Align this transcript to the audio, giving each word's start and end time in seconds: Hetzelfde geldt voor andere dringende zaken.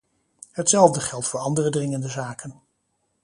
Hetzelfde 0.51 0.99
geldt 0.99 1.27
voor 1.27 1.39
andere 1.39 1.69
dringende 1.69 2.09
zaken. 2.09 2.61